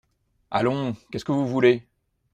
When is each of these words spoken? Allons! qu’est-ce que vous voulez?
Allons! 0.49 0.95
qu’est-ce 1.11 1.23
que 1.23 1.31
vous 1.31 1.47
voulez? 1.47 1.83